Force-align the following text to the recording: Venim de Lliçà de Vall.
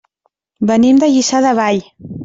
Venim 0.71 1.03
de 1.05 1.11
Lliçà 1.13 1.43
de 1.49 1.57
Vall. 1.61 1.87